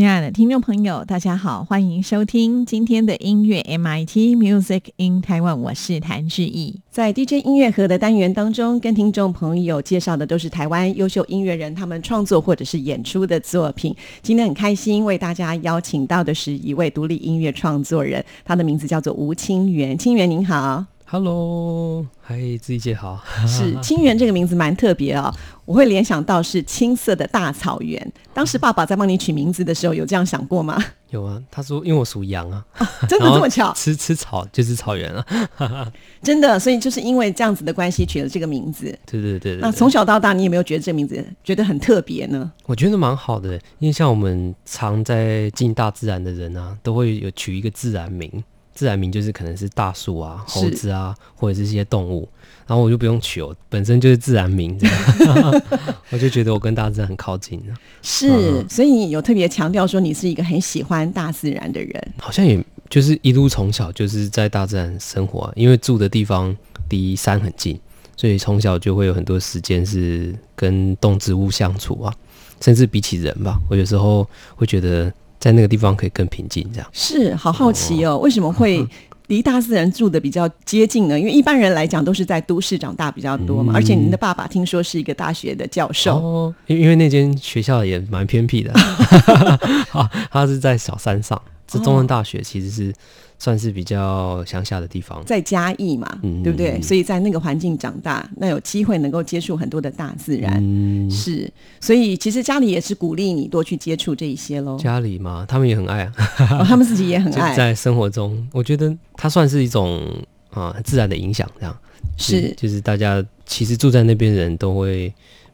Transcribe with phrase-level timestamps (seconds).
[0.00, 6.80] 亲爱的听众朋友，大家好，欢迎收听今天的音乐 MIT Music in Taiwan，我是谭志毅。
[6.90, 13.94] 在 DJ 音乐盒的单元当中，跟听众朋友介绍的都是台湾优秀音乐人他们创作或者是演出的作品。
[14.22, 19.98] 今天很开心为大家邀请到的是一位独立音乐创作人，他的名字叫做吴清源。
[19.98, 20.86] 清源您好。
[21.04, 23.20] Hello，嗨，自己姐好。
[23.44, 28.12] 是 清源这个名字蛮特别哦，我会联想到是青色的大草原。
[28.32, 30.80] 当时爸爸在帮你取名字的时候，有这样想过吗？
[31.10, 32.64] 有啊，他说因为我属羊啊，
[33.08, 33.72] 真的这么巧？
[33.74, 35.12] 吃吃草就是草原
[35.56, 38.96] 啊， 真的，所以就是因为这样子的关系取了这个名字。
[39.04, 39.56] 对对对。
[39.56, 42.52] 那从小到大，你有没有觉得这个名字觉得很特别呢？
[42.66, 48.30] 我觉得蛮好的，因为像我们常在进大自然的人啊，都会有取一个自然名。
[48.72, 52.28] 自然名就是可能是大树啊、猴子啊，或者是一些动物，
[52.66, 54.86] 然后我就不用取，本身就是自然名，这
[55.26, 55.62] 样，
[56.10, 57.62] 我就觉得我跟大自然很靠近
[58.00, 66.56] 是，所以你有特别强调说你是一个很喜欢大自然的人，好像也就是一路从小就是在大自然生活，因为住的地方
[66.88, 67.78] 离山很近，
[68.16, 72.14] 所以从小就会有很多时间是跟动植物相处啊，
[72.60, 75.12] 甚至比起人吧，我有时候会觉得。
[75.40, 78.18] 在那个地方可以更平静，这样是好好奇哦。
[78.18, 78.86] 为什么会
[79.26, 81.18] 离大自然住的比较接近呢？
[81.18, 83.72] 因为一般人来讲都是在都市长大比较多嘛。
[83.74, 88.72] 而且您的爸爸听说是一个大学的教授哦，因因为那间学校也蛮偏僻的，
[89.92, 91.40] 啊，他是在小山上。
[91.66, 92.94] 这中文大学其实是。
[93.42, 96.06] 算是比较乡下的地方，在嘉义嘛，
[96.44, 96.78] 对不对？
[96.82, 101.50] 所以在那个环境长大，那有机会能够接触很多的大自然，嗯是。
[101.80, 104.76] 所以其实家里也是鼓励你多去接触这一些喽。
[104.76, 107.56] 家里嘛，他们也很爱啊，他们自己也很 爱。
[107.56, 110.02] 在生活中，我觉得它算是一种
[110.50, 111.74] 啊自然的影响，这样
[112.18, 112.54] 是。
[112.58, 115.10] 就是大家其实住在那边人都会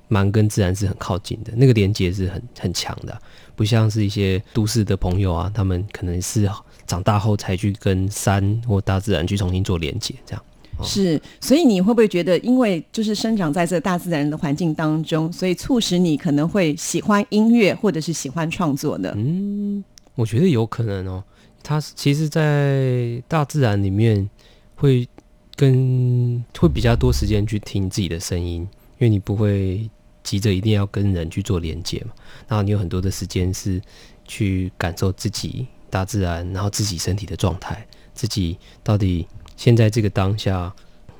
[0.09, 3.17] 蛮跟自然是很靠近的，那个连接是很很强的，
[3.55, 6.51] 不像是一些都市的朋友啊，他们可能是。
[6.87, 10.43] 长大后才去跟山或大自然去重新做连接，这样
[10.83, 11.21] 是。
[11.41, 19.13] 所以你会不会觉得，因为就是生长在这大自然的环境当中，所以促使你可能会喜欢音乐或者是喜欢创作呢？
[19.17, 21.23] 嗯，我觉得有可能哦。
[21.63, 24.31] 它其实，在大自然里面
[24.77, 25.09] 会
[25.57, 28.69] 跟会比较多时间去听自己的声音，因
[29.01, 29.91] 为你不会
[30.23, 32.13] 急着一定要跟人去做连接嘛。
[32.47, 33.83] 然后你有很多的时间是
[34.27, 35.67] 去感受自己。
[35.97, 39.27] 大自然，然后自己身体的状态，自己到底
[39.57, 40.71] 现在这个当下，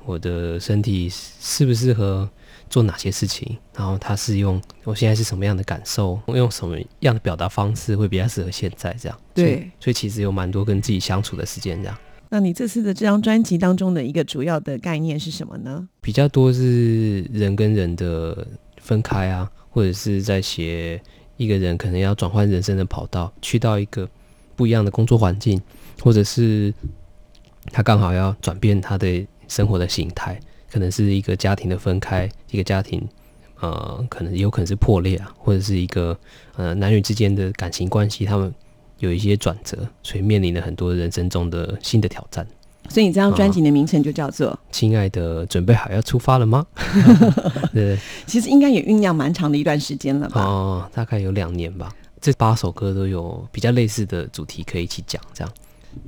[0.05, 2.29] 我的身体适不适合
[2.69, 3.57] 做哪些事情？
[3.73, 8.95] 然后它是用我现在是什么样的感受，用什么样的表达方式会比较适合现在？
[9.01, 11.81] 这样对，所以其实有蛮多跟自己相处的时间。
[11.81, 11.97] 这样，
[12.29, 15.89] 那你这次的这张专辑当中的一个主要的概念是什么呢？
[16.01, 18.47] 比较多是人跟人的
[18.79, 21.01] 分开啊，或者是在写
[21.35, 24.07] 一个人可能要转换人生的跑道，去到一个。
[24.57, 25.61] 不一样的工作环境，
[26.03, 26.73] 或者是
[27.71, 30.37] 他刚好要转变他的生活的形态，
[30.69, 33.07] 可能是一个家庭的分开，一个家庭
[33.61, 36.17] 呃，可能有可能是破裂啊，或者是一个
[36.55, 38.53] 呃男女之间的感情关系，他们
[38.99, 42.45] 有一些转折，所以面临了很多人生中的新的挑战。
[42.89, 46.65] 所以你这张专辑的名称就叫做《亲爱的，准备好要出发了吗？》
[47.73, 50.41] 对，其实应该也酝酿蛮长的一段时间了吧？
[50.41, 51.91] 哦，大概有两年吧。
[52.19, 55.53] 这八首歌都有比较类似的主题可以一起讲，这样，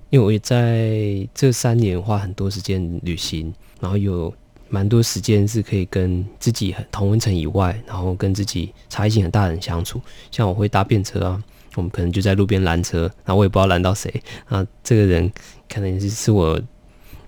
[0.10, 4.34] 因为我也在这三年花很多时间旅行，然后有
[4.70, 10.02] 蛮多时间是可以跟自己很同温层以外，然后跟自己差异性很大的人相处。
[10.32, 11.44] 像我会搭便车啊，
[11.76, 14.12] 我们可能就在路边拦车，然后我也不知道拦到谁
[14.48, 15.32] 啊，这个人
[15.72, 16.60] 可能是是我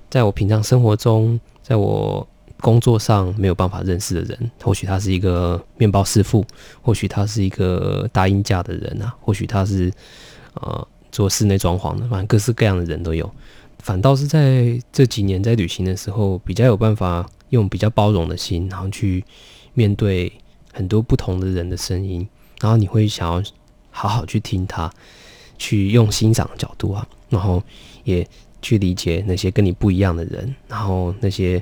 [0.09, 2.27] 在我平常生活中，在我。
[2.61, 6.45] 工作上没有办法认识的人，或许他是一个面包师傅，
[6.81, 9.91] 或许他是一个搭音架的人啊，或许他是
[10.53, 13.29] 呃做室内装潢的，反正各式各样的人都有。
[13.79, 19.23] 反倒是在这几年在旅行的时候，比较有办法用比较包容的心，然后去
[19.73, 20.31] 面对
[20.71, 22.27] 很多不同的人的声音，
[22.61, 23.43] 然后你会想要
[23.89, 24.89] 好好去听他，
[25.57, 27.61] 去用欣赏的角度啊，然后
[28.03, 28.25] 也
[28.61, 31.61] 去理解那些跟你不一样的人，然后那些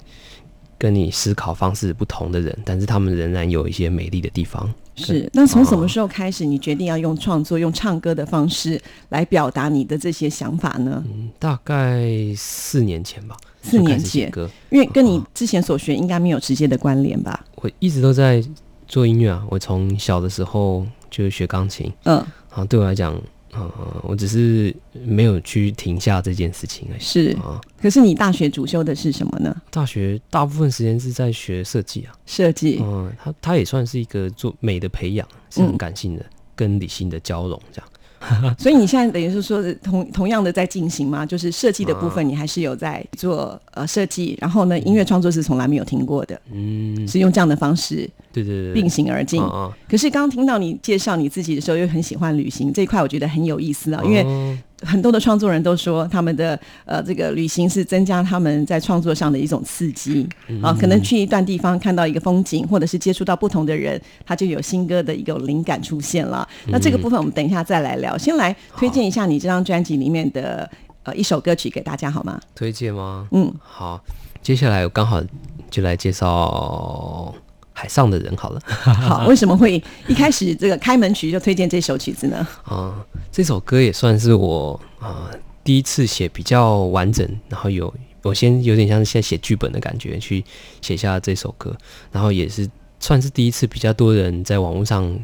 [0.80, 4.68] 跟你思考方式不同的人，但是他们仍然有一些美丽的地方。
[4.96, 11.04] 是，那从什么时候开始，你决定要用创作、用唱歌的方式来表达你的这些想法呢？
[11.08, 14.32] 嗯，大概四年前吧，四年前，
[14.70, 17.46] 因为跟你之前所学应该没有直接的关联吧？
[17.56, 18.44] 我一直都在
[18.88, 23.22] 做音乐啊，我从小的时候就学钢琴，嗯，好，对我来讲。
[23.56, 23.72] 嗯，
[24.04, 27.00] 我只是没有去停下这件事情而已。
[27.00, 29.56] 是啊，可是你大学主修的是什么呢？
[29.72, 32.14] 大学大部分时间是在学设计啊。
[32.26, 36.26] 设计，嗯，它它也算是一个做美的培养，是很感性的，
[36.56, 37.89] 跟理性的交融这样。
[38.58, 41.26] 所以你现在等于是说，同同样的在进行吗？
[41.26, 49.42] 就是设计的部分，你还是有在做呃设计，然后呢，音乐创作是从来没有停过的，嗯，是用这样的方式，对对对，并行而进。
[49.90, 54.58] 可是刚刚听到你介绍你自己的时候，又很喜欢旅行这一块，我觉得很有意思啊，因为。
[54.82, 60.28] 很多的创作人都说，他们的呃这个旅行是增加他们在创作上的一种刺激
[60.62, 66.48] 啊，可能去一段地方看到一个风景，或者是接触到不同的人，他就有新歌的一个灵感出现了。
[66.68, 70.70] 那这个部分我们等一下再来聊，先来推荐一下你这张专辑里面的
[71.04, 72.40] 呃一首歌曲给大家好吗？
[72.56, 73.28] 推荐吗？
[73.32, 74.02] 嗯，好，
[74.42, 75.22] 接下来我刚好
[75.70, 77.34] 就来介绍。
[77.80, 78.62] 海上的人，好了。
[78.68, 82.46] 好，为什么会一开始这个开门曲就推荐这首曲子呢？
[82.68, 82.94] 啊，
[83.32, 85.32] 这首歌也算是我啊
[85.64, 87.94] 第一次写比较完整，然后有
[88.24, 90.44] 我先有点像是在写剧本的感觉去
[90.82, 91.74] 写下这首歌，
[92.12, 95.18] 然后也是算是第一次比较多人在网络上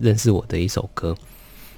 [0.00, 1.14] 认识我的一首歌。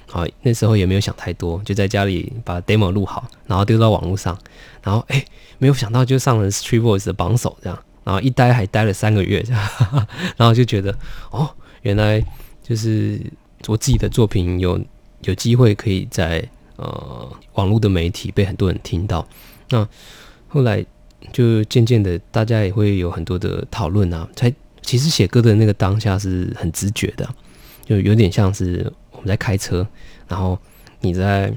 [0.07, 4.37] 好，那时候也没有想太多，就在家里把 demo 录好，然后丢到网络上，
[4.81, 5.25] 然后哎，
[5.57, 7.77] 没有想到就上了 Street Voice 的榜首，这样。
[8.05, 9.69] 然后一待还待了三个月，这样
[10.37, 10.95] 然后就觉得
[11.31, 11.49] 哦，
[11.81, 12.23] 原来
[12.63, 13.19] 就是
[13.67, 14.79] 我自己的作品有
[15.23, 19.27] 有机会可以在呃网络的媒体被很多人听到。
[19.69, 19.87] 那
[20.47, 20.85] 后来
[21.33, 24.29] 就渐渐的，大家也会有很多的讨论啊。
[24.35, 24.53] 才
[24.83, 27.27] 其实写歌的那个当下是很直觉的，
[27.83, 29.85] 就有点像是我们在开车，
[30.27, 30.57] 然后
[31.01, 31.51] 你在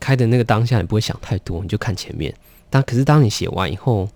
[0.00, 2.34] 开的那个当下，你不会想太多，你就看前面。
[2.70, 4.08] 但可是当你写完以后，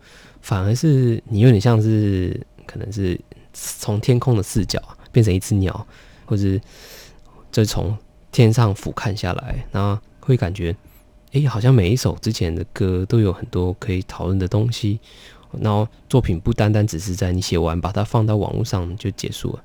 [0.45, 3.19] 反而是你有点像是，可能是
[3.55, 4.79] 从天空的视角
[5.11, 5.87] 变成一只鸟，
[6.27, 6.43] 或者
[7.51, 7.97] 就从
[8.31, 10.77] 天上俯瞰下来，然后会感觉，
[11.33, 15.01] 哎，好像每一首之前的歌都有很多可以讨论的东西，
[15.63, 19.65] 然后作品不单单只是在你写完把它放到网络上就结束了。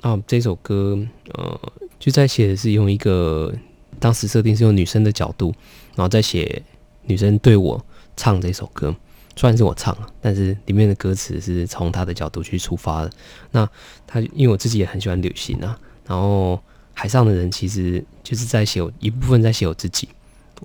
[0.00, 0.98] 那这首歌，
[1.34, 1.60] 呃，
[2.00, 3.54] 就在写的是用一个
[4.00, 5.54] 当时设定是用女生的角度，
[5.94, 6.60] 然后再写
[7.04, 7.80] 女生对我
[8.16, 8.92] 唱这首歌。
[9.38, 13.10] 虽然是我唱，但是里面的歌词是从他的角度去出发的。
[13.52, 13.68] 那
[14.04, 16.60] 他因为我自己也很喜欢旅行啊，然后
[16.92, 20.08] 海上的人其实就是在写我一部分在写我自己。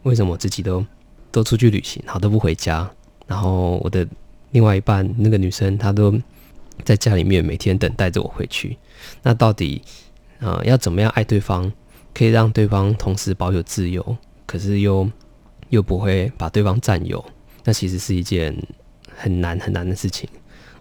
[0.02, 0.84] 为什么我自己都
[1.32, 2.90] 都出去旅行，好都不回家，
[3.28, 4.08] 然后我的
[4.50, 6.20] 另外一半那个女生她都
[6.84, 8.76] 在家里面每天等待着我回去。
[9.22, 9.84] 那到底
[10.40, 11.72] 呃要怎么样爱对方，
[12.12, 14.18] 可以让对方同时保有自由，
[14.48, 15.08] 可是又
[15.70, 17.24] 又不会把对方占有？
[17.64, 18.56] 那其实是一件
[19.16, 20.30] 很难很难的事情，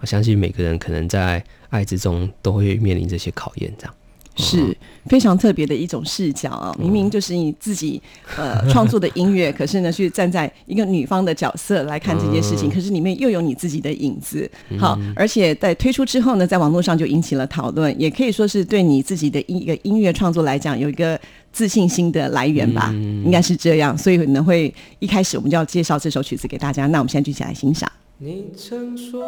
[0.01, 3.95] 我相信每个人可能在爱之中都会面临这些考验，这样。
[4.37, 4.77] 是
[5.07, 6.75] 非常特别的一种视角啊！
[6.79, 8.01] 明明就是你自己
[8.37, 21.19] 呃创作的音乐， 可是呢，去站在一个女方的角色来看这件事情，可是里面又有你自己的影子，好，而且在推出之后呢，在网络上就引起了讨论，也可以说是对你自己的一个音乐创作来讲有一个。
[21.53, 26.87] 自信心的来源吧，应该是这样，所以可能会一开始我们就要介绍这首曲子给大家。
[26.87, 27.87] 那我们现在就一起来欣赏。
[28.17, 29.21] 你曾说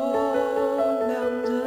[1.07, 1.64] 两人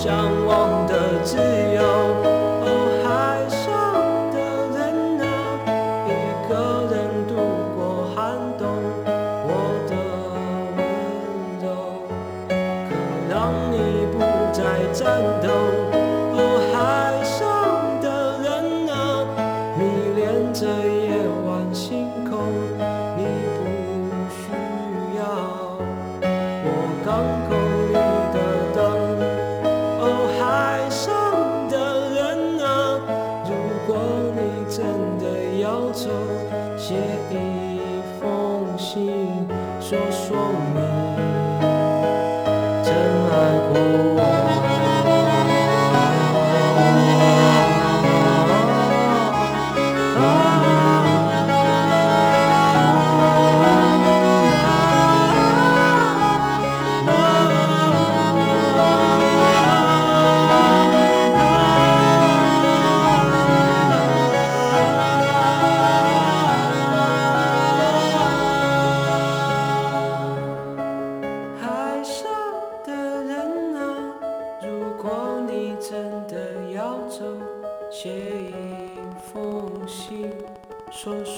[0.00, 0.77] 向往。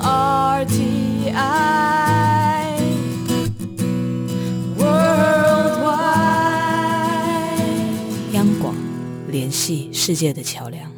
[0.00, 1.32] Rti，
[8.32, 8.74] 央广
[9.28, 10.91] 联系世界的桥梁。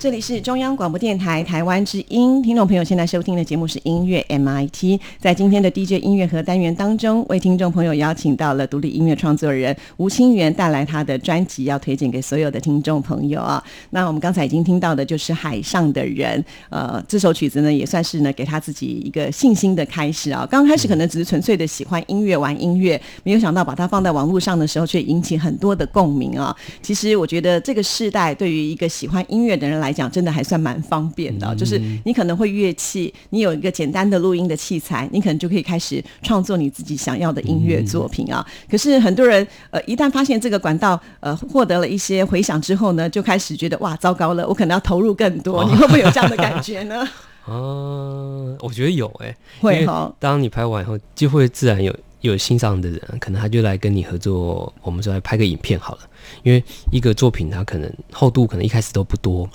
[0.00, 4.98] 这里是中央广播电台台湾之音，听众朋友现在收听的节目是音乐 MIT。
[5.18, 13.62] 在今天的 DJ 音乐盒单元当中，为听众朋友邀请到了独立音乐创作人吴清源，带来他的专辑，要推荐给所有的听众朋友啊。
[13.90, 20.48] 那我们刚才已经听到的就是《海上的人》，呃，这首曲子呢也算是呢给他自己一个信心的开始啊。
[20.50, 26.56] 刚开始可能只是纯粹的喜欢音乐、玩音乐，没有想到把它放在网络上的时候，却引起很多的共鸣啊。
[26.80, 38.46] 其实我觉得这个世代对于一个喜欢音乐的人来讲，真的还算蛮方便的啊、就是你可能会乐器，你有一个简单的录音的器材，你可能就可以开始创作你自己想要的音乐作品啊。
[38.70, 45.64] 可是很多人呃，一旦发现这个管道呃获得了一些回响之后呢，就开始觉得哇，糟糕了，我可能要投入更多。
[45.64, 47.00] 你会不会有这样的感觉呢？
[47.46, 47.52] 啊，
[48.60, 54.72] 我觉得有哎、会哈，当你拍完以后，就会自然有有欣赏的人，可能他就来跟你合作。
[54.82, 56.00] 我们说来拍个影片好了，
[56.42, 59.48] 因为一个作品它可能厚度可能一开始都不多，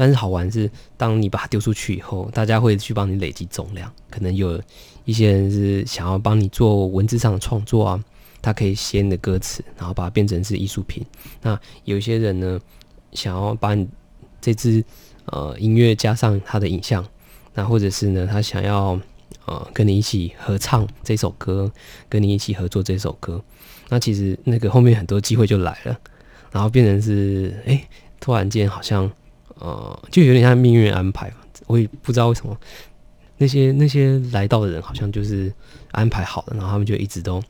[0.00, 3.92] 但是好玩是，当你把它丢出去以后，大家会去帮你累积总量。
[4.08, 4.58] 可能有
[5.04, 8.02] 一些人是想要帮你做文字上的创作啊，
[8.40, 11.04] 他可以写你的歌词，然后把它变成是艺术品。
[11.42, 12.58] 那有一些人呢，
[13.12, 13.86] 想要把你
[14.40, 14.82] 这支
[15.26, 17.06] 呃音乐加上他的影像，
[17.52, 18.98] 那或者是呢，他想要
[19.44, 21.70] 呃跟你一起合唱这首歌，
[22.08, 23.44] 跟你一起合作这首歌，
[23.90, 26.00] 那其实那个后面很多机会就来了，
[26.52, 27.88] 然后变成是哎、诶
[28.18, 29.12] 突然间好像
[29.60, 31.32] 呃就有点像命运安排，
[31.66, 32.56] 我也不知道为什么
[33.38, 35.52] 那些那些来到的人好像就是
[35.92, 37.42] 安排好的，然后他们就一直都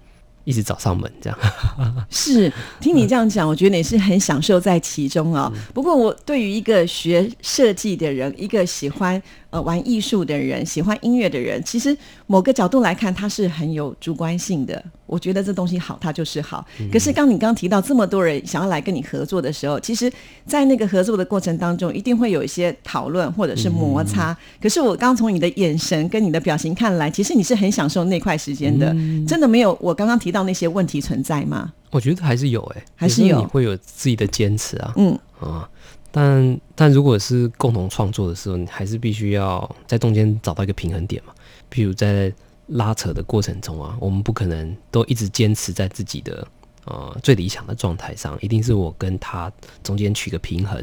[0.45, 1.38] 一直找上门这样。
[2.11, 14.83] 是听你这样讲，我觉得你是很享受在其中啊、不过我对于一个学设计的人，一个喜欢呃玩艺术的人，喜欢音乐的人，其实某个角度来看，他是很有主观性的。
[15.07, 16.64] 我觉得这东西好，它就是好。
[16.92, 20.09] 可是刚你刚提到这么多人想要来跟你合作的时候，其实，
[20.47, 24.37] 在那个合作的过程当中，一定会有一些讨论或者是摩擦。
[24.62, 28.95] 可是我刚从你的眼神跟你的表情看来，其实你是很享受那块时间的，
[29.26, 31.73] 真的没有我刚刚提到那些问题存在吗？
[31.90, 34.92] 我觉得还是有哎、还是有你会有自己的坚持啊。
[34.97, 35.19] 嗯。
[35.40, 35.69] 啊，
[36.12, 41.33] 但但如果是共同创作的时候，你还是必须要在中间找到一个平衡点嘛。
[41.73, 42.33] 譬如在
[42.67, 46.47] 拉扯的过程中啊，我们不可能都一直坚持在自己的
[46.85, 49.52] 呃最理想的状态上，一定是我跟他
[49.83, 50.81] 中间取个平衡，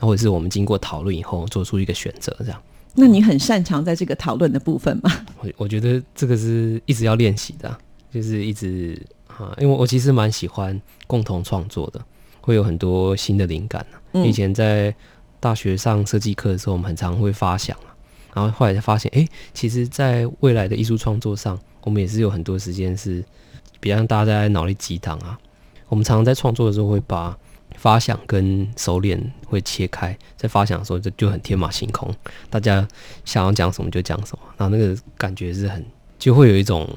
[0.00, 2.62] 或者是我们经过讨论以后做出一个选择，这样。
[2.94, 5.26] 那你很擅长在这个讨论的部分吗？
[5.40, 7.78] 我我觉得这个是一直要练习的啊、
[8.12, 12.04] 就是一直啊啊，因为我其实蛮喜欢共同创作的，
[12.40, 14.24] 会有很多新的灵感、啊嗯。
[14.24, 14.94] 以前在
[15.40, 17.94] 大学上设计课的时候，我们很常会发想啊，
[18.34, 23.24] 然后后来才发现，哎、其实，在未来的艺术创作上，我们也是有很多时间是，
[23.80, 25.38] 别让大家在脑力激荡啊。
[25.88, 27.36] 我们常常在创作的时候会把
[27.76, 32.12] 发想跟熟练会切开，在发想的时候就就很天马行空，
[32.50, 32.86] 大家
[33.24, 35.84] 想要讲什么就讲什么，然后那个感觉是很
[36.18, 36.88] 就会有一种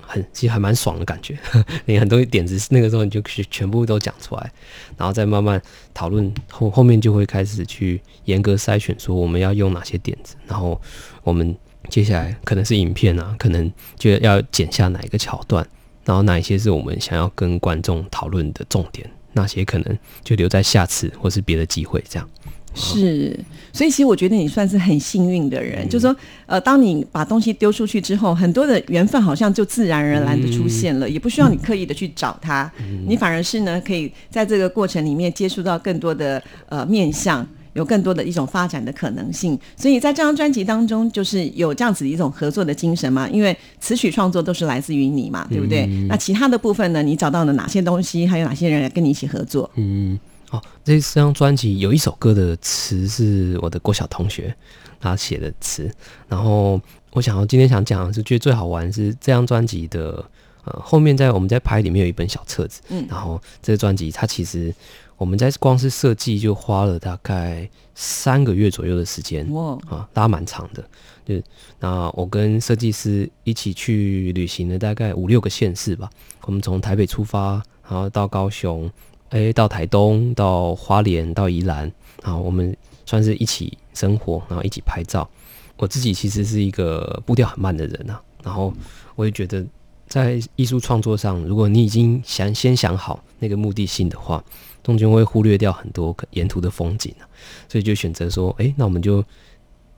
[0.00, 1.38] 很其实还蛮爽的感觉，
[1.84, 4.52] 你很多点子那个时候你就全全部都讲出来，
[4.96, 5.60] 然后再慢慢
[5.92, 10.80] 讨论后后面就会开始去严格筛选，说我们要用哪些点子，然后
[11.22, 11.54] 我们
[11.90, 15.66] 接下来可能是影片啊，可能就要剪下哪一个桥段，
[16.04, 22.28] 然后哪一些是我们想要跟观众讨论的重点，那些可能就留在下次或是别的机会这样。
[22.76, 23.40] 是，
[23.72, 26.14] 所以其实我觉得你算是很幸运的人，就是说，
[26.46, 32.70] 呃，当你把东西丢出去之后，很多的缘分好像就自然而然的出现了，也不需要你刻意的去找它，
[33.08, 37.46] 你反而是呢，可以在这个过程里面接触到更多的呃面向。
[37.76, 43.28] 有更多的一种发展的可能性，所以在这张专辑当中，就是有这样子的一种合作的精神嘛。
[43.28, 45.84] 因为词曲创作都是来自于你嘛，对不对？
[46.08, 48.26] 那其他的部分呢，你找到了哪些东西？
[48.26, 49.70] 还有哪些人来跟你一起合作？
[49.74, 50.18] 嗯，
[50.50, 54.54] 哦，这张专辑有一首歌的词是我的郭晓同学
[55.00, 55.90] 他写的词，
[56.28, 56.80] 然后
[57.12, 60.24] 我想要今天想讲的是，觉得最好玩是这张专辑的
[60.64, 64.74] 呃后面在我们在拍里面有一本小册子，嗯然后这个专辑它其实
[65.16, 70.84] 我们在光是设计就花了大概三个月左右的时间，哇，啊，拉蛮长的。
[71.24, 71.42] 就
[71.80, 76.08] 那我跟设计师一起去旅行了大概五六个县市吧。
[76.42, 78.88] 我们从台北出发，然后到高雄，
[79.30, 81.90] 诶，到台东，到花莲，到宜兰，
[82.22, 85.28] 啊我们算是一起生活，然后一起拍照。
[85.76, 88.72] 我自己其实是一个步调很慢的人啊，然后
[89.14, 89.64] 我也觉得
[90.06, 94.42] 在艺术创作上，如果你已经想先想好那个目的性的话，
[94.82, 97.28] 中间会忽略掉很多沿途的风景啊，
[97.68, 99.22] 所以就选择说，诶，那我们就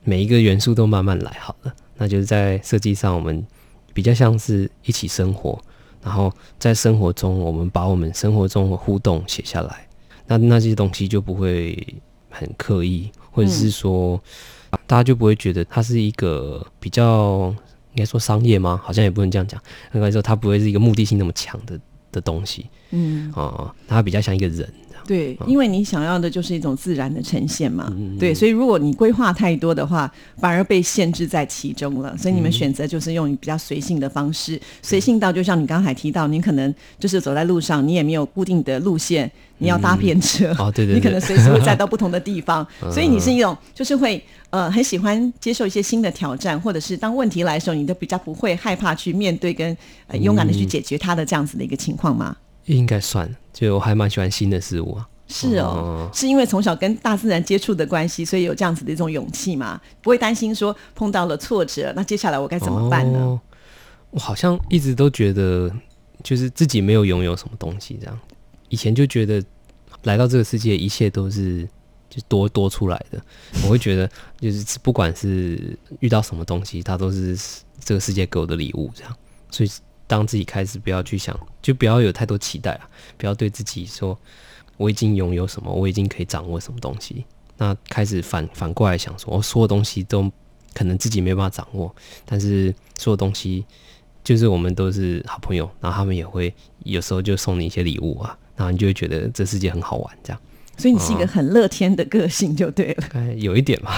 [0.03, 1.73] 每一个元素都慢慢来好了。
[1.95, 3.45] 那就是在设计上，我们
[3.93, 5.57] 比较像是一起生活，
[6.01, 9.87] 然后在生活中，我们把我们生活中的互动写下来，
[10.27, 11.77] 那那些东西就不会
[12.29, 14.21] 很刻意，或者是说，
[14.87, 17.53] 大家就不会觉得它是一个比较
[17.93, 18.79] 应该说商业吗？
[18.83, 19.61] 好像也不能这样讲，
[19.93, 21.79] 应该说它不会是一个目的性那么强的
[22.11, 24.73] 的东西嗯，啊、它比较像一个人。
[25.09, 32.15] 对，因为你想要的就是一种自然的呈现嘛，嗯对，所以如果你规划太多的话，反而被限制在其中了。
[32.15, 52.37] 所以你嗯们选择就是用比较随性的方式，随性到就像你刚才提到，你可能就是走在路上，你也没有固定的路线，你要搭便车，哦，对对对，你可能随时会载到不同的地方， 所以你是一种就是会呃很喜欢接受一些新的挑战，或者是当问题来的时候，你都比较不会害怕去面对跟、呃、勇敢的去解决它的这样子的一个情况吗？
[52.65, 53.27] 应该算，
[53.59, 55.07] 就我还蛮喜欢新的事物啊。
[55.27, 63.19] 是哦，是因为从小跟大自然接触的关系，所以有这样子的一种勇气嘛，不会担心说碰到了挫折，那接下来我该怎么办呢？
[63.19, 63.39] 哦
[64.11, 65.71] 我好像一直都觉得，
[66.23, 68.19] 就是自己没有拥有什么东西，这样。
[68.69, 69.39] 以前就觉得
[70.01, 71.63] 来到这个世界，一切都是
[72.09, 73.21] 就多多出来的。
[73.63, 77.37] 我会觉得，就是不管是遇到什么东西，它都是
[77.79, 79.15] 这个世界给我的礼物，这样。
[79.51, 79.69] 所以
[80.09, 84.17] 当自己开始不要去想，就不要有太多期待啊，不要对自己说
[84.75, 87.23] 我已经拥有什么，我已经可以掌握什么东西。
[87.57, 90.31] 那开始反反过来想说，我所有东西都
[90.73, 91.95] 可能自己没办法掌握，
[92.25, 93.63] 但是所有东西
[94.23, 96.51] 就是我们都是好朋友，然后他们也会
[96.85, 100.41] 有时候就送你一些礼物啊，然后你就会觉得这世界很好玩，这样。
[100.79, 103.03] 所以你是一个很乐天的个性就对了。
[103.11, 103.93] 大概有一点吧。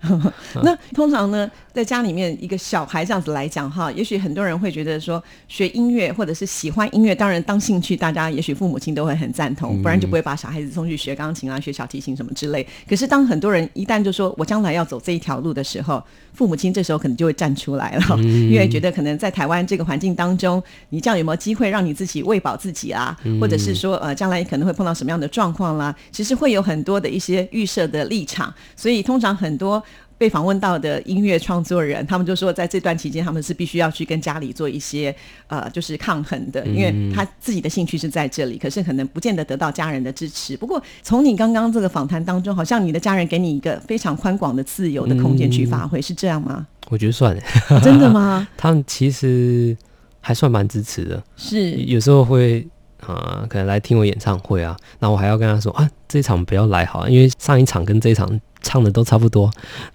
[0.62, 12.66] 那通常呢，在家里面一个小孩这样子来讲哈，也许很多人会觉得说，学音乐或者是喜欢音乐，当然当兴趣，大家也许父母亲都会很赞同，不然就不会把小孩子送去学钢琴啊、学小提琴什么之类。
[12.88, 16.02] 可是当很多人一旦就说我将来要走这一条路的时候，
[16.32, 23.16] 父母亲这时候可能就会站出来了，因为觉得可能在台湾这个环境当中，你这样有没有机会让你自己喂饱自己啊？
[23.40, 25.94] 或者是说呃，将来可能会碰到什么样的状况啦？
[26.10, 29.82] 其实会有很多的一些预设的立场，所以通常很多。
[30.18, 35.14] 被访问到的音乐创作人，他们就说，在这段期间，他们是必须要去跟家里做一些
[35.46, 40.56] 呃，就是抗衡的，因为他自己的兴趣是在这里，可是可能不见得得到家人的支持。
[40.56, 46.66] 不过，从你刚刚这个访谈当中，好像你的家人给你一个非常宽广的自由的空间去发挥，是这样吗？
[46.88, 47.42] 我觉得算了，
[47.80, 48.48] 真的吗？
[48.58, 49.76] 他们其实
[50.20, 52.66] 还算蛮支持的，是有时候会
[53.14, 58.28] 啊、可能来听我演唱会啊，那我还要跟他说啊，这一场不要来好了，因为上一场跟这一场
[58.60, 59.50] 唱的都差不多，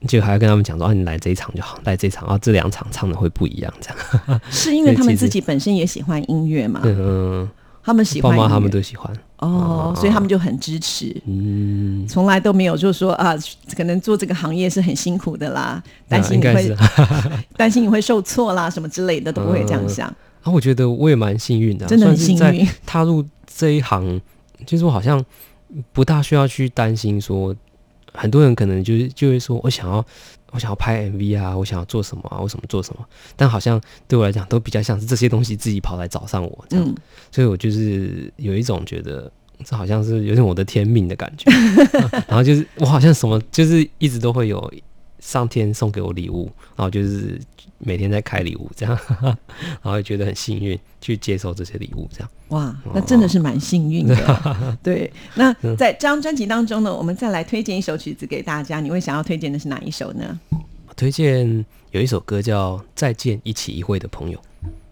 [0.08, 6.82] 就还要跟他们讲说啊，你来这一场就好，来这一场啊，这两场唱的会不一样，这样， 是因为他们自己本身也喜欢音乐嘛？
[6.86, 7.48] 嗯，
[7.84, 11.16] 他们喜欢爸妈他们都喜欢，哦，所以他们就很支持。
[11.28, 13.36] 嗯，从来都没有就是说啊，
[13.76, 16.76] 可能做这个行业是很辛苦的啦，担心你会是。
[17.58, 22.70] 担心你会受挫啦，什么之类的都不会这样想，啊，我觉得我也蛮幸运的啊、真的很幸算是在运。
[22.86, 24.22] 踏入这一行，
[24.66, 25.24] 就是我好像
[25.92, 27.56] 不大需要去担心说，
[28.14, 30.06] 很多人可能就是就会说我想要
[30.52, 36.96] 我想要拍 MV 啊，我想要做什么啊，我什么做什么，但好像对我来讲都比较像是这些东西自己跑来找上我这样，嗯，
[37.32, 39.32] 所以我就是有一种觉得。
[39.64, 41.50] 这好像是有点我的天命的感觉，
[42.28, 44.74] 然后就是我好像什么就是一直都会有
[45.24, 47.40] 上天送给我礼物，然后就是
[47.78, 49.00] 每天在开礼物这样，
[49.82, 52.30] 然后也觉得很幸运去接受这些礼物这样。
[52.50, 54.78] 哇，那真的是蛮幸运的。
[54.84, 60.38] 对，那在这张专辑当中呢，我们再来推荐一首曲子给大家，你会想要推荐的是哪一首呢？
[60.88, 64.38] 我推荐有一首歌叫《再见一起一会的朋友》。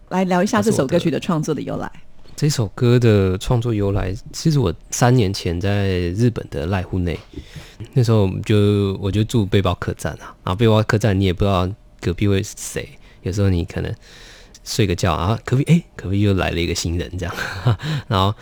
[0.08, 1.92] 来聊一下这首歌曲的创作的由来。
[2.34, 7.16] 这首歌的创作由来，其实我三年前在日本的濑户内，
[7.92, 12.88] 那时候就我就住背包客栈啊，然后背包客栈你也不知道隔壁会是谁，
[13.22, 13.94] 有时候你可能
[14.64, 17.34] 睡个觉，啊隔壁哎、隔壁又来了一个新人这样，
[18.08, 18.34] 然后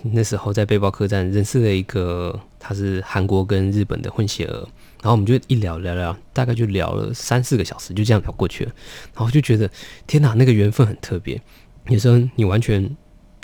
[0.00, 4.56] 那时候在背包客栈认识了一个他是韩国跟日本的混血儿，
[5.02, 8.72] 然后我们就一聊聊聊，大概就聊了三四个小时，就这样聊过去了，
[9.14, 9.70] 然后就觉得
[10.06, 11.38] 天哪，那个缘分很特别，
[11.88, 12.96] 有时候你完全。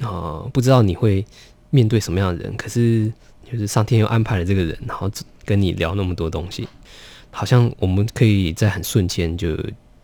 [0.03, 1.25] 呃，不知道你会
[1.71, 3.13] 面对什么样的人，可是
[3.51, 5.11] 就是上天又安排了这个人，然后
[5.45, 6.69] 跟你聊那么多东西，
[7.31, 9.59] 好像我们可以在很瞬间就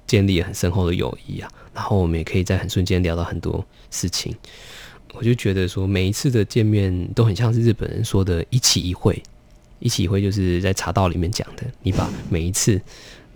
[0.06, 4.34] 建立很深厚的友谊啊，然后我们也可以在很瞬间聊到很多事情。
[5.14, 9.22] 我就觉得说，每一次的见面都很像是日本人说的“一起一会”，
[9.78, 12.80] 一起一会就是在茶道里面讲的，你把每一次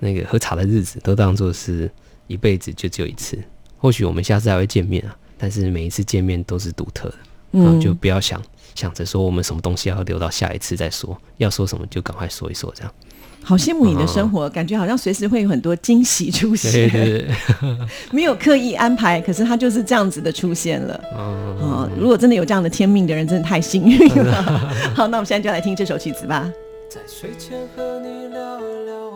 [0.01, 1.89] 那个喝茶的日子都当做是
[2.27, 3.39] 一辈子就只有一次，
[3.77, 5.17] 或许我们下次还会见面啊。
[5.39, 7.17] 但是每一次见面都是独特的，
[7.53, 8.43] 嗯，就不要想
[8.75, 12.93] 想着说我们什么东西要留到下一次再说，要说什么就赶快说一说，这样。
[13.41, 17.35] 好羡慕你的生活，感觉好像随时会有很多惊喜出现，对 对对，
[18.13, 21.01] 没有刻意安排，可是它就是这样子的出现了。
[21.15, 24.43] 哦，如果真的有这样的天命的人，真的太幸运了。
[24.95, 26.51] 好，那我们现在就来听这首曲子吧。
[26.91, 29.08] 在睡前和你聊聊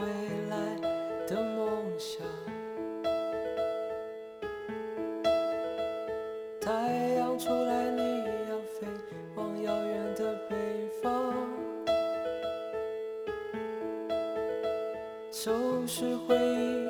[15.45, 15.51] 收
[15.89, 16.87] 拾回忆，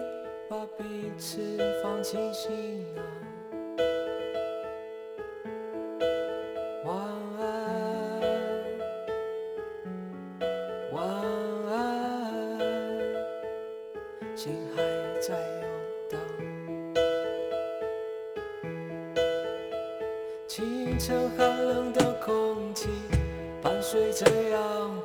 [0.46, 1.40] 把彼此
[1.82, 3.02] 放进行囊。
[6.84, 6.94] 晚
[7.40, 8.20] 安，
[10.92, 11.02] 晚
[11.70, 12.60] 安，
[14.36, 14.82] 心还
[15.18, 15.66] 在游
[16.10, 16.20] 荡。
[20.46, 22.90] 清晨寒冷的空气
[23.62, 25.01] 伴随着阳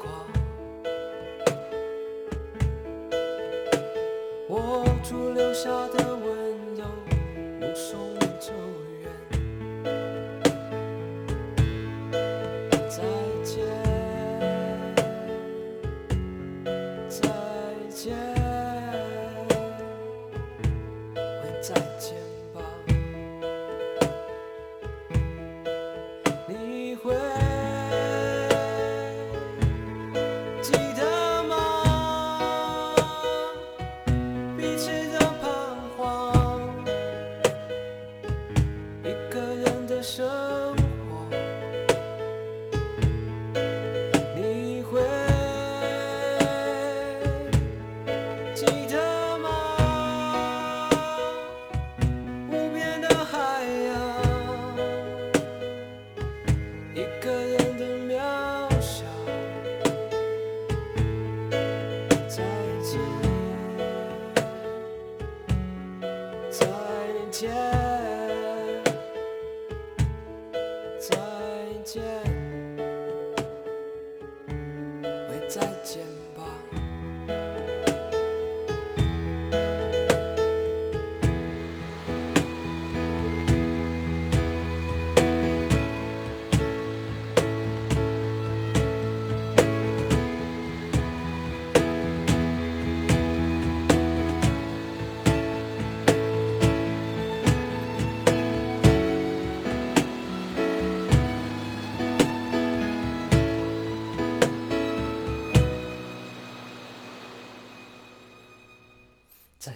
[75.48, 76.17] 再见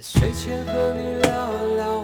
[0.01, 2.00] 睡前和你聊聊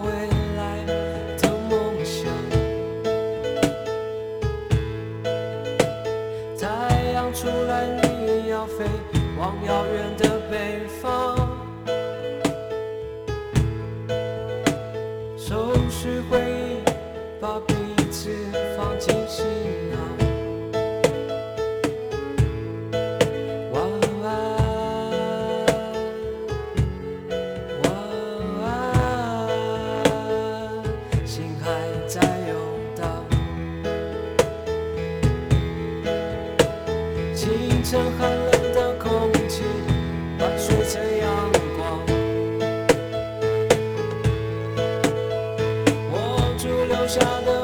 [47.08, 47.57] 住留下的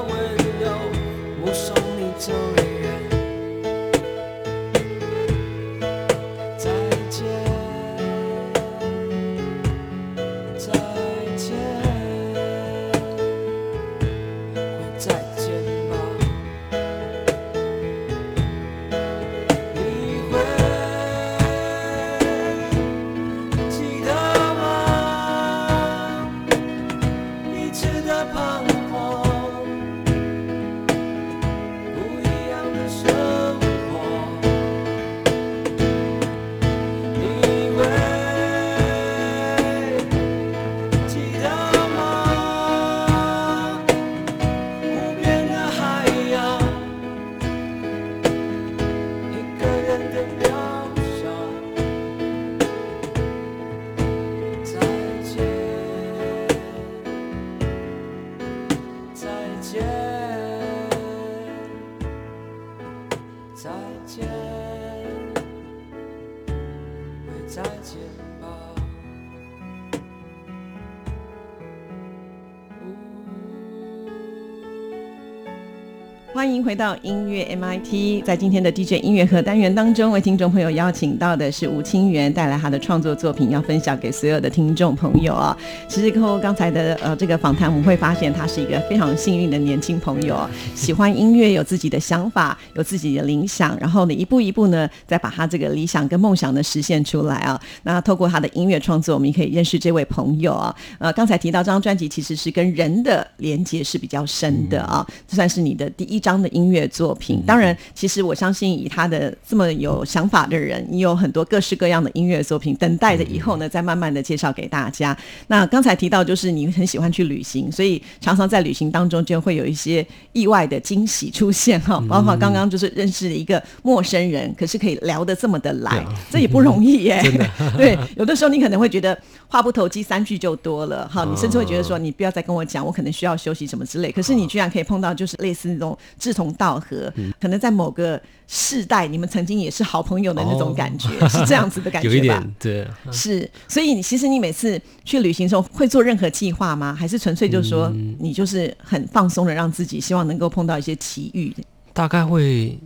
[76.65, 85.55] 回到音乐 MIT，在今天的 DJ 音乐盒单元当中，为听众朋友邀请到的是吴清源，带来他的创作作品，要分享给所有的听众朋友啊。
[85.87, 97.61] 其实透过刚才的呃这个访谈，我们会发现他是一个非常幸运的年轻朋友，喜欢音乐，有自己的想法，有自己的理想，然后呢一步一步呢再把他这个理想跟梦想呢实现出来啊。
[97.83, 100.75] 那透过他的音乐创作，我们也可以认识这位朋友啊。
[100.99, 107.43] 呃，刚才提到这张专辑其实是跟人的连接是比较深的啊，这算是你的第一张的音乐作品。
[107.47, 115.15] 当然，其实我相信以他的这么有想法的人，你有很多各式各样的音乐作品，等待着以后呢，再慢慢的介绍给大家。
[115.49, 127.23] 那刚才提到就是你很喜欢去旅行，所以常常在旅行当中就会有一些意外的惊喜出现哈，包括刚刚就是认识了一个陌生人，可是可以聊得这么的来，这也不容易耶。
[127.77, 129.19] 对，有的时候你可能会觉得
[129.55, 131.07] 话不投机，三句就多了。
[131.07, 134.11] 哈，你甚至会觉得说你不要再跟我讲，我可能需要休息什么之类。
[134.11, 142.15] 可是你居然可以碰到就是类似那种志同道合，可能在某个世代你们曾经也是好朋友的那种感觉，是这样子的感觉吧？
[142.15, 146.93] 有一点对，是，所以你其实你每次去旅行的时候会做任何计划吗？
[146.93, 147.89] 还是纯粹就是说
[148.19, 151.55] 你就是很放松的让自己，希望能够碰到一些奇遇？
[151.93, 152.77] 大概会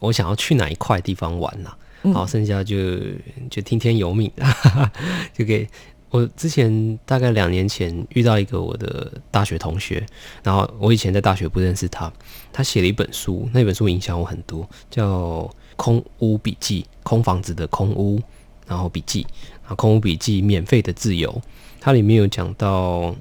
[0.00, 1.76] 我想要去哪一块地方玩啦、
[2.12, 2.76] 好，剩下就
[3.50, 4.30] 就听天由命，
[5.32, 5.68] 就给
[6.10, 10.04] 我之前大概两年前遇到一个我的大学同学，
[10.42, 12.12] 然后我以前在大学不认识他，
[12.52, 15.42] 他写了一本书，那本书影响我很多，叫
[15.76, 18.20] 《空屋笔记》，空房子的空屋，
[18.66, 19.26] 然后笔记，
[19.66, 20.00] 啊，空屋。
[20.00, 21.42] 笔记免费的自由，
[21.80, 23.14] 它里面有讲到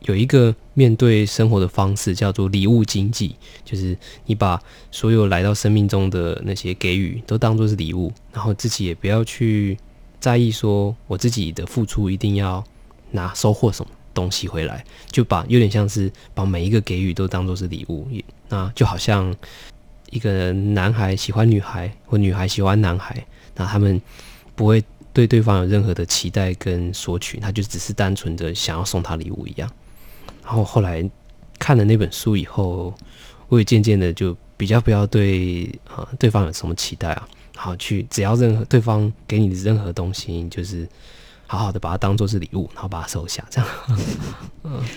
[0.00, 4.60] 有一个面对生活的方式叫做礼物经济，就是你把
[4.90, 9.78] 所有来到生命中的那些给予都当做是礼物，然后自己也不要去
[10.20, 12.62] 在意说我自己的付出一定要
[13.10, 18.08] 拿收获什么东西回来，就把有点像是把每一个给予都当做是礼物，
[18.48, 19.34] 那就好像
[20.10, 24.00] 一个男孩喜欢女孩或女孩喜欢男孩，那他们
[24.56, 29.70] 不会对对方有任何的期待跟索取，他就只是单纯的想要送他礼物一样。
[30.44, 31.08] 然后后来
[31.58, 32.92] 看了那本书以后，
[33.48, 37.28] 我也渐渐的就比较不要对呃对方有什么期待啊，
[37.60, 40.88] 好去只要任何对方给你的任何东西，就是
[41.50, 43.68] 好好的把它当做是礼物，然后把它收下，这样。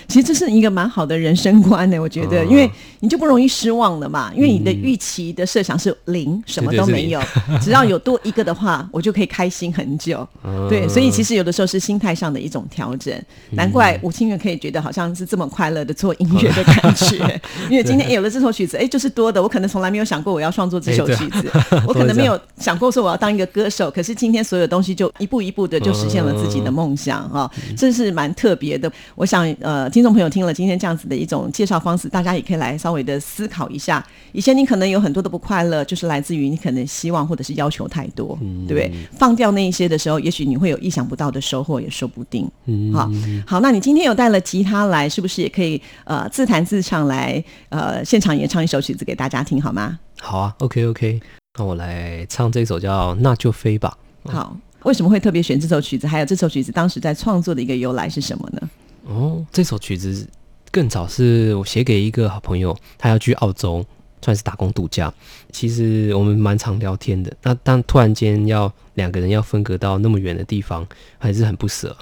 [0.06, 7.18] 其实这是一个蛮好的人生观呢，我觉得，嗯因为你就不容易失望了嘛，因为你的预期的设想是零，什么都没有，
[7.62, 10.28] 只要有多一个的话，我就可以开心很久。
[10.44, 10.68] 嗯。
[10.68, 13.14] 对，所以其实有的时候是心态上的一种调整，
[13.52, 21.50] 难怪吴清源可以觉得好像是这么快乐的做音乐的感觉， 因为今天哎有了这首曲子，哎就是多的，我可能从来没有想过我要创作这首曲子，
[21.86, 28.90] 我可能没有想过说我要当一个歌手，可是今天所有东西就一步一步的就实现了自己的梦想哈、这是蛮特别的。
[29.14, 38.92] 我想呃，听众朋友听了今天这样子的一种介绍方式，大家也可以来稍微的思考一下，以前你可能有很多的不快乐，就是来自于你可能希望或者是要求太多，对不对？
[39.12, 42.50] 放掉那一些的时候，也许你会有意想不到的收获，也说不定。
[42.66, 43.10] 嗯，好，
[43.46, 49.98] 好，那你今天有带了吉他来，是不是也可以呃自弹自唱来呃现场演唱一首曲子给大家听好吗？
[50.20, 51.20] 好啊，OK OK，
[51.58, 53.96] 那我来唱这首叫《那就飞吧》。
[54.30, 56.06] 好，为什么会特别选这首曲子？
[56.06, 58.70] 还有这首曲子当时在创作的一个由来是什么呢？
[59.04, 60.26] 哦，这首曲子
[60.70, 63.84] 更早是我写给一个好朋友，他要去澳洲，
[64.24, 65.12] 算是打工度假。
[65.50, 70.86] 其实我们蛮常聊天的，那但突然间要两个人要分隔到那么远的地方，
[71.18, 71.96] 还是很不舍。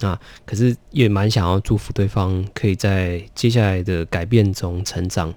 [0.00, 5.32] 那，可是也蛮想要祝福对方，可以在接下来的改变中成长。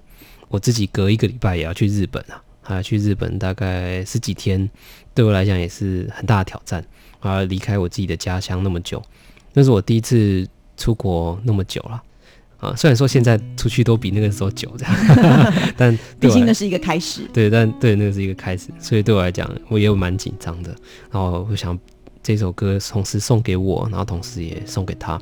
[0.48, 4.68] 我自己隔一个礼拜也要去日本啊，还要去日本大概十几天，
[5.14, 6.84] 对我来讲也是很大的挑战。
[7.20, 9.00] 啊，离开我自己的家乡那么久，
[9.52, 10.46] 那是我第一次
[10.76, 12.02] 出国那么久了。
[12.58, 14.94] 啊，虽然说现在出去都比那个时候久，这样，
[15.76, 17.22] 但毕竟那是一个开始。
[17.32, 20.70] 对，但对那个是一个开始，所以对我来讲，我也有蛮紧张的。
[21.10, 21.78] 然后我想
[22.22, 25.20] 这首歌同时送给我，然后同时也送给他。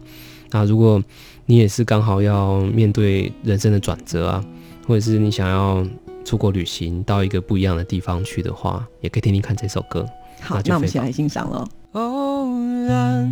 [0.50, 1.02] 那如果
[1.46, 4.44] 你也是刚好要面对人生的转折啊，
[4.86, 5.84] 或者是你想要
[6.24, 10.06] 出国旅行到一个不一样的地方去的话，也可以听听看这首歌。
[10.40, 11.66] 好，那就那我们先来欣赏喽。
[11.92, 12.48] 偶
[12.86, 13.30] 然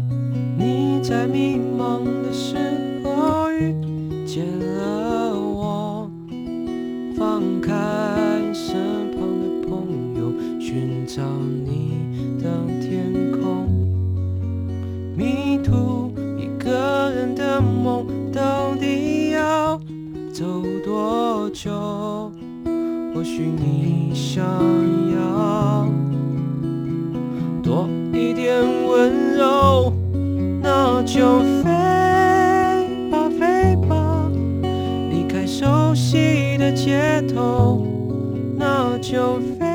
[0.59, 2.57] 你在迷茫的时
[3.03, 3.75] 候遇
[4.27, 6.11] 见了我，
[7.17, 7.73] 放开
[8.53, 11.23] 身旁的朋友，寻找
[11.65, 12.51] 你的
[12.81, 13.67] 天空，
[15.17, 19.81] 迷途一个人的梦到底要
[20.35, 20.45] 走
[20.85, 22.30] 多久？
[23.41, 24.45] 许你想
[25.15, 25.89] 要。
[27.63, 29.93] 多一点温柔，
[30.61, 31.71] 那就飞
[33.11, 34.31] 吧飞吧，
[35.11, 37.87] 离开熟悉的街头，
[38.59, 39.70] 那就飞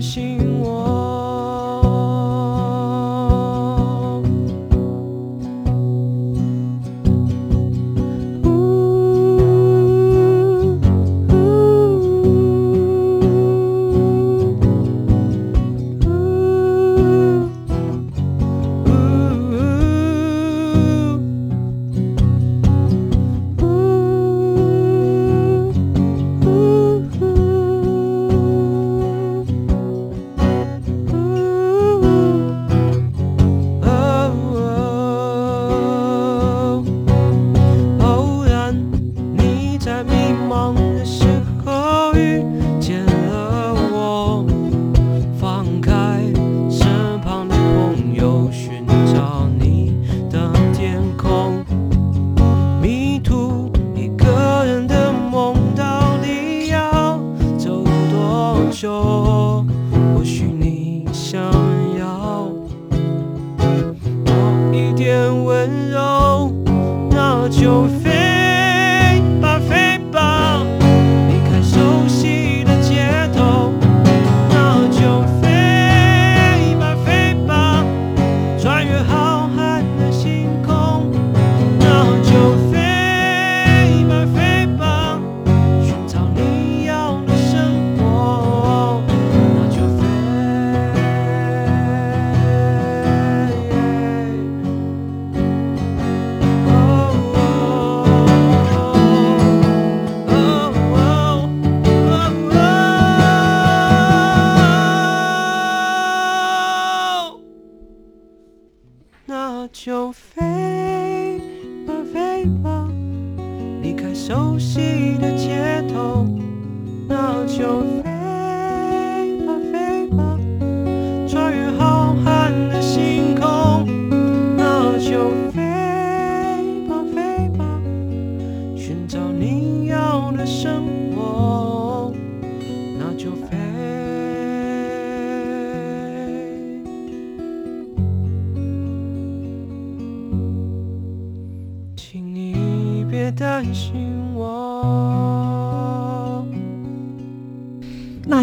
[0.00, 0.45] 心。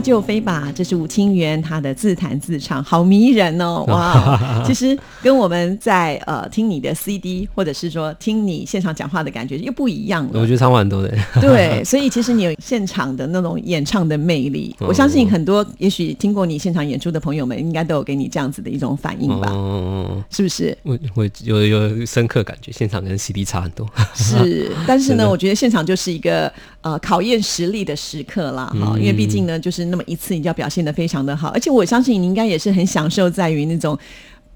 [0.04, 3.86] 就飞吧，这是吴清源他的自弹自唱，好迷人哦！
[3.90, 10.42] 哇，其实跟我们在呃听你的 CD 或者是说听你现场讲话的感觉又不一样了。
[10.42, 11.10] 我觉得唱蛮多的。
[11.40, 19.48] 对， 所以其实你有现场的那种演唱的魅力，我相信很多也许听过你现场演出的朋友们，应该都有给你这样子的一种反应吧？
[19.54, 20.78] 嗯，是不是？
[20.84, 23.90] 我我有有深刻感觉，现场跟 CD 差很多。
[24.14, 26.52] 是， 但是呢，我觉得现场就是一个
[26.82, 33.96] 呃考验实力的时刻啦，哈，因为毕竟呢，就是那么一次，你就要表现的非常的好，而且我相信你应该也是很享受在于那种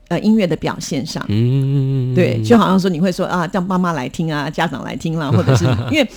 [0.07, 6.09] 呃音乐的表现上，嗯，对，就好像说你会说啊，让妈妈来听啊，家长来听啦， 或者是因为。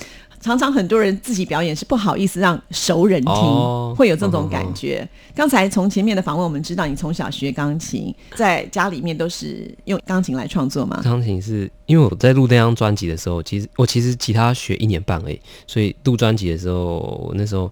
[0.42, 5.06] 常常很多人自己表演是不好意思让熟人听，哦会有这种感觉。
[5.34, 10.98] 刚才从前面的访问，我们知道你从小学钢琴，在家里面都是用钢琴来创作吗？
[11.04, 16.96] 钢琴是因为我在录那张专辑的时候，其实我其实吉他学一年半而已，所以录专辑的时候，
[17.28, 17.70] 我那时候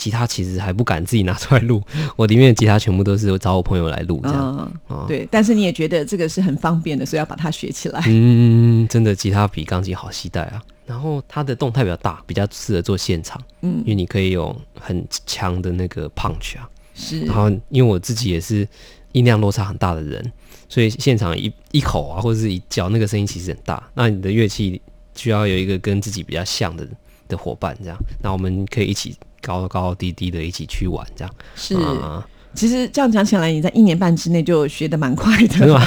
[0.00, 1.82] 吉他其实还不敢自己拿出来录，
[2.16, 4.72] 我里面的吉他全部都是找我朋友来录这样。
[4.88, 5.28] 嗯，啊对。
[5.30, 8.02] 但是你也觉得这个是很方便的，所以要把它学起来。
[8.06, 10.62] 嗯，真的吉他比钢琴好携带啊。
[10.86, 16.68] 然后它的动态比较大，比较适合做现场，嗯因为你可以有很强的那个 punch 啊。
[16.94, 18.66] 是然后因为我自己也是
[19.12, 20.32] 音量落差很大的人，
[20.68, 23.82] 所以现场一一口啊，或者是一叫，那个声音其实很大。
[23.94, 24.80] 那你的乐器
[25.14, 26.86] 需要有一个跟自己比较像的
[27.30, 31.34] 的伙伴，这样，那我们可以一起高高低低的一起去玩，这样。
[31.54, 31.74] 是。
[31.76, 35.80] 啊其实这样讲起来，你在一年半之内就学的蛮快的？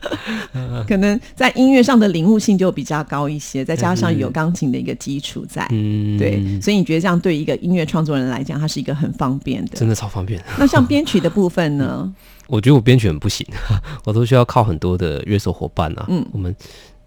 [0.88, 9.76] 可能在音乐上的领悟性就比较高一些，再加上有钢琴的一个基础在，嗯，对，所以你觉得这样对一个音乐创作人来讲，它是一个很方便的。
[9.76, 10.42] 真的超方便。
[10.58, 12.10] 那像编曲的部分呢？
[12.48, 13.46] 我觉得我编曲很不行，
[14.06, 16.06] 我都需要靠很多的乐手伙伴啊。
[16.08, 16.56] 嗯我们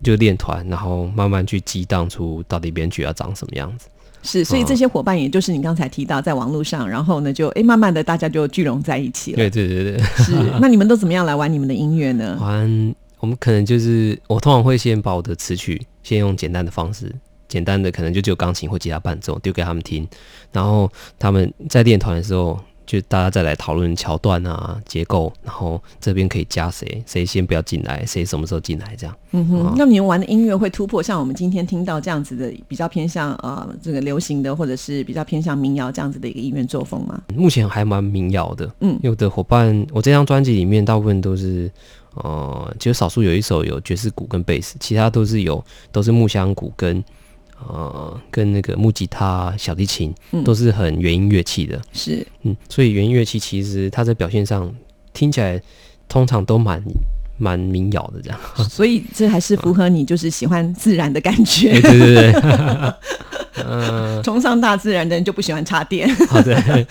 [0.03, 3.87] 就练团，然后慢慢去激荡出到底编曲要长什么样子。
[4.21, 9.37] 是，所以这些伙伴也就是你刚才提到在网络上，然后呢就哎慢慢的大家就聚拢在一起了。
[9.37, 10.03] 对对对对。
[10.23, 12.37] 是， 那你们都怎么样来玩你们的音乐呢？
[12.39, 17.13] 玩我们可能就是我通常会先把我的词曲先用简单的方式，
[17.49, 20.07] 简单的可能就只有钢琴或吉他伴奏丢给他们听，
[20.51, 20.89] 然后
[21.19, 29.15] 他们在练团的时候，就大家再来讨论桥段啊、结构，然后这边可以加谁，谁先不要进来，谁什么时候进来这样。
[29.31, 37.21] 嗯哼，那你们玩的音乐会突破像我们今天听到这样子的比较偏向呃这个流行的，或者是比较偏向民谣这样子的一个音乐作风吗？
[37.35, 41.71] 目前还蛮民谣的，嗯有的伙伴，我这张专辑里面大部分都是，
[42.15, 47.03] 呃，只有少数有一首有爵士鼓跟贝斯，其他都是有都是木箱鼓跟
[47.67, 50.43] 呃跟那个木吉他、小提琴，嗯。
[50.43, 54.73] 都是很原音乐器的，是，嗯，所以原音乐器其实它在表现上
[55.13, 55.61] 听起来
[56.07, 56.81] 通常都蛮
[57.37, 58.39] 蛮民谣的这样，
[58.69, 61.79] 所以这还是符合你就是喜欢自然的感觉。
[61.81, 61.81] 对。
[61.81, 62.31] 对对。
[62.31, 62.41] 对，
[63.65, 66.07] 嗯， 崇尚大自然的人就不喜欢插电。
[66.27, 66.85] 好的，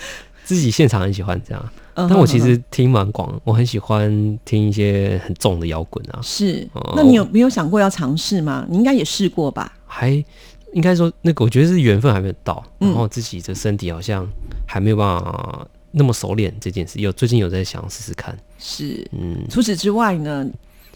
[0.44, 1.62] 自己现场很喜欢这样。
[1.94, 4.10] 嗯但我其实听蛮广，我很喜欢
[4.46, 6.66] 听一些很重的摇滚啊，是。
[6.72, 8.64] 哦，那你有没有想过要尝试吗？
[8.70, 9.70] 你应该也试过吧？
[9.86, 10.24] 还
[10.72, 14.26] 应该说那个，我觉得是缘分还没有到，嗯然后自己的身体好像
[14.66, 16.98] 还没有办法那么熟练这件事。
[16.98, 19.06] 有最近有在想试试看，是。
[19.12, 20.50] 嗯除此之外呢？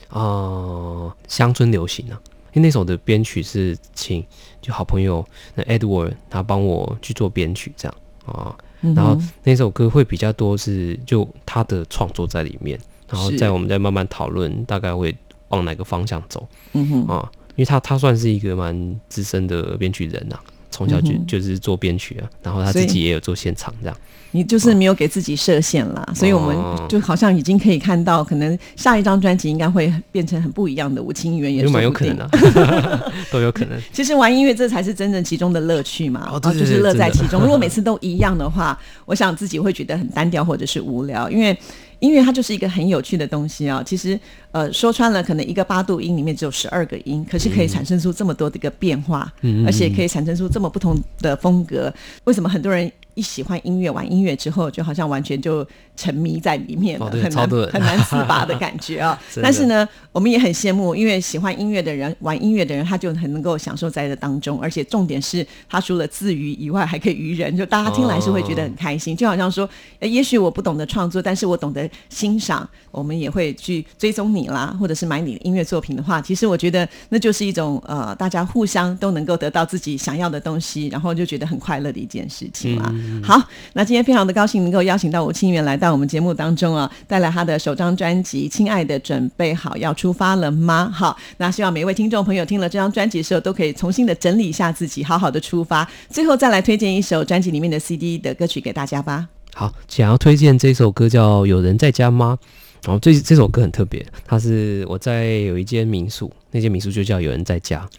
[0.08, 2.20] 啊，乡村流行啊，
[2.52, 4.24] 因为那首的编曲是请
[4.62, 5.24] 就好朋友
[5.54, 15.14] 那 Edward 他帮我去做编曲这样啊，嗯然后那首歌会比较多是就他的创作在里面，然后是再我们再慢慢讨论，大概会
[15.48, 17.30] 往哪个方向走嗯哼，啊？
[17.56, 20.38] 因为他他算是一个蛮资深的编曲人呐、
[20.70, 23.96] 从小就、嗯就是做编曲啊，然后他自己也有做现场这样。
[24.32, 33.80] 你就是没有给自己设限啦，所以我们哦就好像已经可以看到，可能下一张专辑应该会变成很不一样的吴清源，也就说不定蛮有可能的、 都有可能。
[33.94, 37.40] 其实玩音乐这才是真正其中的乐趣嘛，哦对对就是乐在其中。
[37.40, 41.56] 如果每次都一样的话，我想自己会觉得很单调或者是无聊，因为
[42.00, 43.82] 音乐它就是一个很有趣的东西啊。
[43.86, 44.20] 其实
[44.56, 51.92] 呃说穿了，可能一个八度音里面只有十二个音，可是可以产生出这么多的一个变化，嗯而且可以产生出这么不同的风格。
[52.24, 52.90] 为什么很多人？
[53.16, 59.18] 一喜欢音乐，玩音乐之后，就好像完全就沉迷在里面了，哦很难很难自拔的感觉啊。
[59.42, 69.16] 但是呢，我们也很羡慕，因为喜欢音乐的人，玩音乐的人，他就很能够享受在这当中，而且重点是他除了自娱以外，还可以娱人，就大家听来是会觉得很开心。
[69.16, 69.66] 就好像说，
[70.00, 82.92] 呃也许我不懂得创作，但是我懂得欣赏，我们也会去追踪你啦，或者是买你的音乐作品的话，其实我觉得那就是一种呃，大家互相都能够得到自己想要的东西，然后就觉得很快乐的一件事情啦。
[83.22, 83.42] 好，
[83.74, 90.90] 那今天非常的高兴能够邀请到吴清源来到我们节目当中啊，带来他的首张专辑《亲爱的，准备好要出发了吗》。
[90.94, 95.88] 好，那希望每一位听众朋友听了这张专辑的时候，都可以重新的整理一下自己，好好的出发。
[96.08, 99.28] 最后再来推荐一首专辑里面的 CD 的歌曲给大家吧。
[99.54, 102.38] 好，想要推荐这首歌叫《有人在家吗》。
[102.84, 107.88] 然后这这首歌很特别，它是我在有一间民宿，那间民宿就叫有人在家。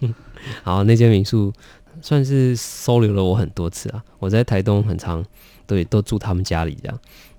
[0.64, 1.52] 然后那间民宿
[2.00, 5.24] 算是收留了我很多次啊，我在台东很长
[5.66, 6.98] 对都住他们家里这样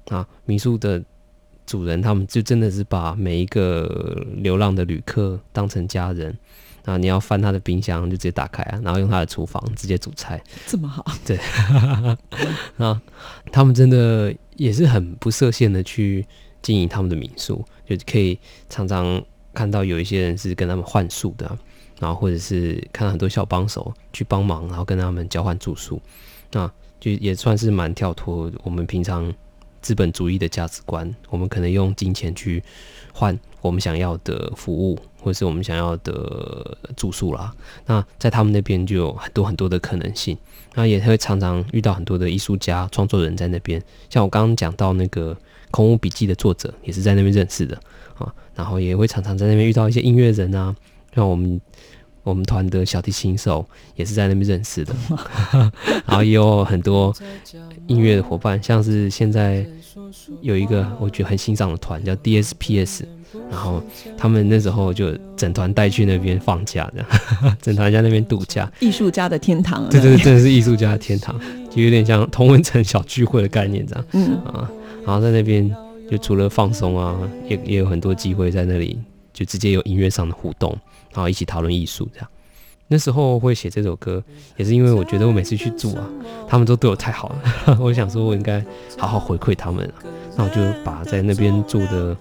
[0.09, 0.27] 啊。
[0.45, 1.03] 民宿的
[1.65, 6.37] 主人他们就真的是把每一个流浪的旅客当成家人
[6.85, 10.41] 啊，你要翻他的冰箱就直接打开啊，然后用他的厨房直接煮菜。
[10.67, 11.39] 这么好，对，
[12.77, 13.01] 啊，
[13.51, 16.25] 他们真的也是很不设限的去
[16.61, 18.37] 经营他们的民宿，就可以
[18.69, 21.57] 常常看到有一些人是跟他们换宿的、
[21.99, 26.01] 然后或者是看到很多小帮手去帮忙，然后跟他们交换住宿，
[26.51, 29.33] 那就也算是蛮跳脱我们平常
[29.81, 31.13] 资本主义的价值观。
[31.29, 32.63] 我们可能用金钱去
[33.11, 37.53] 换我们想要的服务，或者是我们想要的住宿啦。
[37.85, 40.37] 那在他们那边就有很多很多的可能性。
[40.73, 45.35] 那也会常常遇到很多的艺术家、创作人在那边，像我刚刚讲到那个
[45.71, 47.75] 《空屋笔记》的作者，也是在那边认识的
[48.17, 48.31] 啊。
[48.53, 50.75] 然后也会常常在那边遇到一些音乐人啊，
[51.15, 51.59] 像我们
[52.23, 53.65] 我们团的小提琴手
[53.95, 54.93] 也是在那边认识的。
[56.05, 57.13] 然后也有很多
[57.87, 59.65] 音乐的伙伴，像是现在
[60.41, 63.03] 有一个我觉得很欣赏的团叫 DSPS，
[63.49, 63.81] 然后
[64.17, 68.71] 他们那时候就整团带去那边放假，这样 整团在那边度假。
[68.79, 69.89] 艺术家的天堂。
[69.89, 71.39] 对对对，真的是艺术家的天堂，
[71.71, 74.05] 就有点像同文城小聚会的概念这样。
[74.11, 74.69] 嗯啊，
[75.05, 75.73] 然后在那边
[76.09, 78.99] 就除了放松啊，也也有很多机会在那里
[79.33, 80.77] 就直接有音乐上的互动，
[81.13, 82.27] 然后一起讨论艺术这样。
[82.87, 84.21] 那时候会写这首歌，
[84.57, 86.09] 也是因为我觉得我每次去住啊，
[86.45, 88.61] 他们都对我太好了， 我想说我应该
[88.97, 89.93] 好好回馈他们啊。
[90.35, 92.15] 那我就把在那边住的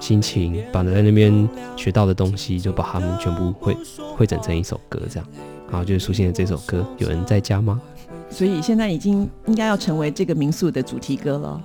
[0.00, 3.74] 心情，把在那边学到的东西，就把他们全部汇
[4.14, 5.26] 汇整成一首歌这样，
[5.70, 6.86] 然后就出现了这首歌。
[6.98, 7.80] 有人在家吗？
[8.28, 11.62] 所以现在已经应该要成为这个民宿的主题歌了。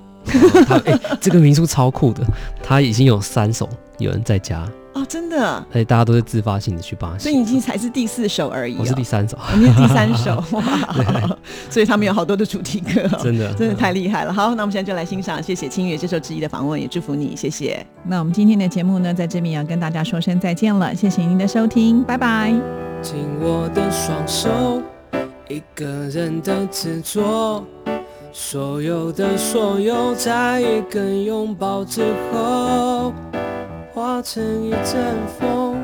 [0.66, 2.24] 他哎、这个民宿超酷的，
[2.62, 3.68] 他已经有三首
[3.98, 7.20] 有人在家，哦，真的，而且大家都是自发性的去帮。
[7.20, 8.78] 所以已经才是第四首而已、哦。
[8.80, 11.38] 我是第三首，哦你是第三首 哇！
[11.70, 14.34] 所以他们有好多的主题歌、哦，真的真的太厉害了。
[14.34, 17.86] 好，那我们现在就来欣赏，谢谢清月接受质疑的访问，也祝福你，谢谢。
[18.06, 22.54] 那我们今天的节目呢，在这边要跟大家说声再见了，谢谢您的收听，拜拜。
[23.02, 24.82] 紧我的双手，
[25.48, 27.64] 一个人的执着，
[28.42, 33.14] 所有的所有，在一个拥抱之后，
[33.94, 35.76] 化成一阵风，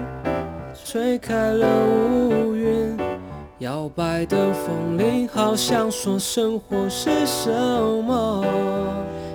[0.86, 2.98] 吹开了乌云。
[3.60, 8.44] 摇摆的风铃好像说生活是什么？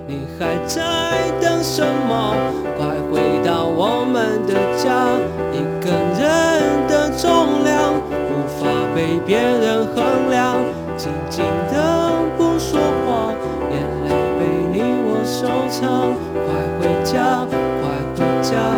[0.09, 2.35] 你还在等什么？
[2.79, 5.07] 快回到我们的家，
[5.53, 10.57] 一个人的重量无法被别人衡量，
[10.97, 12.81] 静静的不说，
[15.41, 16.13] 收藏。
[16.35, 16.45] 快
[16.79, 18.77] 回家，快回家，